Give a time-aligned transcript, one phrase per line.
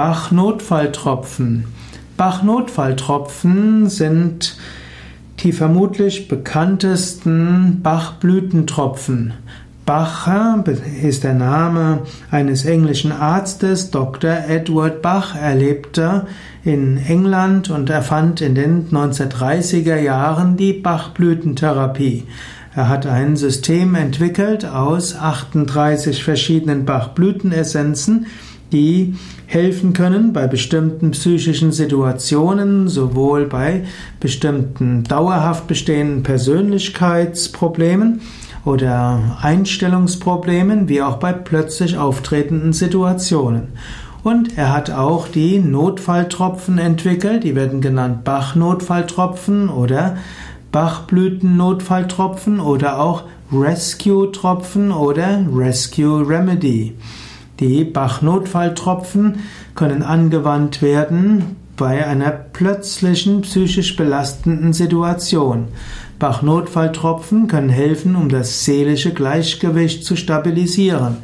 [0.00, 1.66] Bach-Notfalltropfen.
[2.16, 4.56] Bach-Notfalltropfen sind
[5.40, 9.34] die vermutlich bekanntesten Bach-Blütentropfen.
[9.84, 10.26] Bach
[11.02, 11.98] ist der Name
[12.30, 14.30] eines englischen Arztes, Dr.
[14.48, 15.36] Edward Bach.
[15.36, 16.26] Er lebte
[16.64, 22.24] in England und erfand in den 1930er Jahren die Bachblütentherapie.
[22.74, 28.26] Er hat ein System entwickelt aus 38 verschiedenen Bachblütenessenzen,
[28.72, 29.14] die
[29.46, 33.84] helfen können bei bestimmten psychischen Situationen, sowohl bei
[34.20, 38.20] bestimmten dauerhaft bestehenden Persönlichkeitsproblemen
[38.64, 43.68] oder Einstellungsproblemen, wie auch bei plötzlich auftretenden Situationen.
[44.22, 50.18] Und er hat auch die Notfalltropfen entwickelt, die werden genannt Bach-Notfalltropfen oder
[50.72, 56.94] Bachblüten-Notfalltropfen oder auch Rescue-Tropfen oder Rescue Remedy.
[57.60, 59.40] Die Bach-Notfalltropfen
[59.74, 65.68] können angewandt werden bei einer plötzlichen psychisch belastenden Situation.
[66.18, 71.18] Bach-Notfalltropfen können helfen, um das seelische Gleichgewicht zu stabilisieren.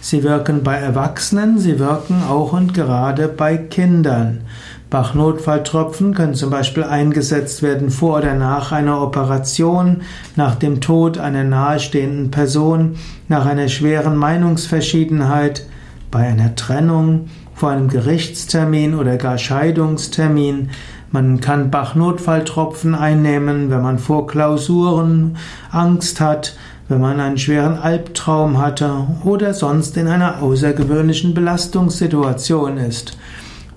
[0.00, 4.40] Sie wirken bei Erwachsenen, sie wirken auch und gerade bei Kindern.
[4.88, 10.02] Bach-Notfalltropfen können zum Beispiel eingesetzt werden vor oder nach einer Operation,
[10.36, 12.96] nach dem Tod einer nahestehenden Person,
[13.28, 15.66] nach einer schweren Meinungsverschiedenheit,
[16.12, 20.70] bei einer Trennung, vor einem Gerichtstermin oder gar Scheidungstermin.
[21.10, 25.36] Man kann Bach-Notfalltropfen einnehmen, wenn man vor Klausuren
[25.72, 26.56] Angst hat,
[26.88, 33.16] wenn man einen schweren Albtraum hatte oder sonst in einer außergewöhnlichen Belastungssituation ist.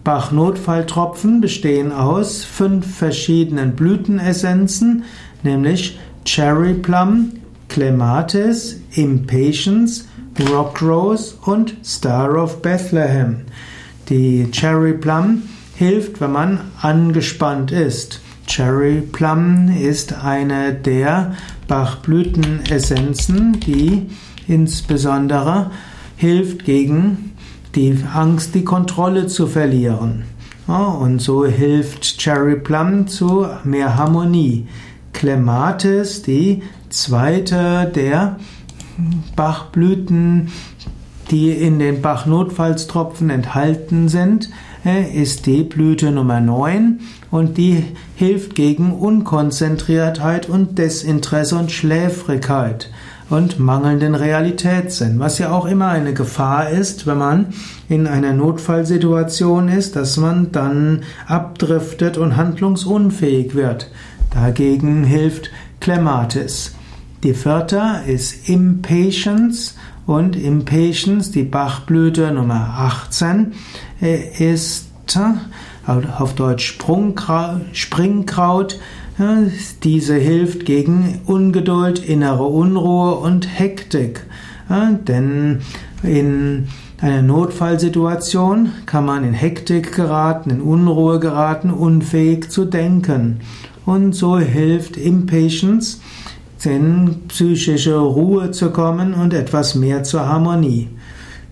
[0.04, 5.04] Bach-Notfalltropfen bestehen aus fünf verschiedenen Blütenessenzen,
[5.42, 7.32] nämlich Cherry Plum,
[7.70, 10.08] Clematis, Impatience,
[10.40, 13.42] Rock Rose und Star of Bethlehem.
[14.10, 15.44] Die Cherry Plum
[15.76, 18.20] hilft, wenn man angespannt ist.
[18.46, 21.36] Cherry Plum ist eine der
[21.68, 24.08] Bachblütenessenzen, die
[24.48, 25.72] insbesondere
[26.18, 27.32] hilft gegen
[27.74, 30.26] die Angst, die Kontrolle zu verlieren.
[30.68, 34.68] und so hilft Cherry Plum zu mehr Harmonie.
[35.14, 38.38] Clematis, die zweite der
[39.36, 40.52] Bachblüten,
[41.32, 44.50] die in den Bach-Notfallstropfen enthalten sind,
[44.86, 47.00] äh, ist die Blüte Nummer 9
[47.32, 47.84] und die
[48.16, 52.90] hilft gegen Unkonzentriertheit und Desinteresse und Schläfrigkeit
[53.30, 57.48] und mangelnden Realitätssinn, was ja auch immer eine Gefahr ist, wenn man
[57.90, 63.90] in einer Notfallsituation ist, dass man dann abdriftet und handlungsunfähig wird.
[64.32, 66.76] Dagegen hilft Clematis.
[67.26, 69.76] Die vierte ist Impatience
[70.06, 73.54] und Impatience, die Bachblüte Nummer 18,
[74.00, 75.32] äh, ist äh,
[76.20, 76.78] auf Deutsch
[77.74, 78.80] Springkraut.
[79.84, 84.22] Diese hilft gegen Ungeduld, innere Unruhe und Hektik.
[84.70, 85.62] Denn
[86.04, 86.68] in
[87.02, 93.40] einer Notfallsituation kann man in Hektik geraten, in Unruhe geraten, unfähig zu denken.
[93.86, 96.02] Und so hilft Impatience,
[96.66, 100.90] in psychische Ruhe zu kommen und etwas mehr zur Harmonie.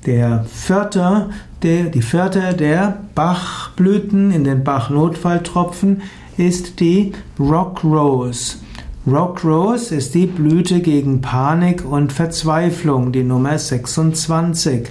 [0.06, 1.30] Der vierte,
[1.62, 6.02] der, die vierte der Bachblüten in den Bach-Notfalltropfen
[6.38, 8.58] ist die Rock Rose.
[9.06, 14.88] Rock Rose ist die Blüte gegen Panik und Verzweiflung, die Nummer 26.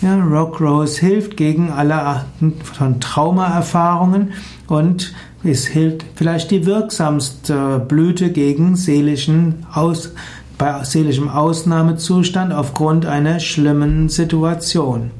[0.00, 4.32] Ja, Rock Rose hilft gegen alle Arten von Traumaerfahrungen
[4.68, 5.12] und
[5.44, 10.12] es hilft vielleicht die wirksamste Blüte gegen seelischen Aus,
[10.56, 15.12] bei seelischem Ausnahmezustand aufgrund einer schlimmen Situation.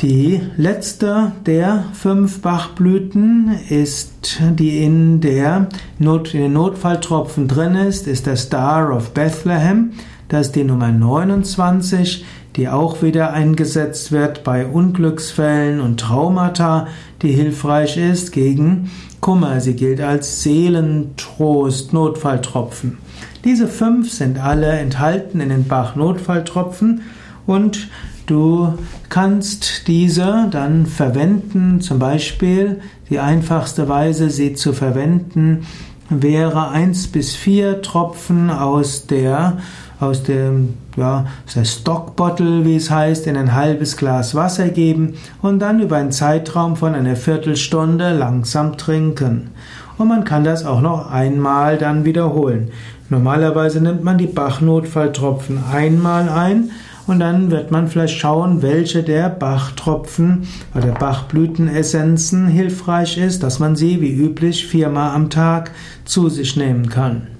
[0.00, 5.68] Die letzte der fünf Bachblüten ist, die in, der
[5.98, 9.90] Not, in den Notfalltropfen drin ist, ist der Star of Bethlehem.
[10.28, 12.24] Das ist die Nummer 29
[12.58, 16.88] die auch wieder eingesetzt wird bei Unglücksfällen und Traumata,
[17.22, 18.90] die hilfreich ist gegen
[19.20, 19.60] Kummer.
[19.60, 22.98] Sie gilt als Seelentrost, Notfalltropfen.
[23.44, 27.02] Diese fünf sind alle enthalten in den Bach-Notfalltropfen
[27.46, 27.86] und
[28.26, 28.74] du
[29.08, 31.80] kannst diese dann verwenden.
[31.80, 35.64] Zum Beispiel die einfachste Weise, sie zu verwenden,
[36.10, 39.58] wäre eins bis vier Tropfen aus der
[40.00, 45.80] aus dem ja, Stockbottle, wie es heißt, in ein halbes Glas Wasser geben und dann
[45.80, 49.50] über einen Zeitraum von einer Viertelstunde langsam trinken.
[49.96, 52.70] Und man kann das auch noch einmal dann wiederholen.
[53.10, 56.70] Normalerweise nimmt man die Bachnotfalltropfen einmal ein
[57.06, 63.76] und dann wird man vielleicht schauen, welche der Bachtropfen oder Bachblütenessenzen hilfreich ist, dass man
[63.76, 65.70] sie wie üblich viermal am Tag
[66.04, 67.37] zu sich nehmen kann.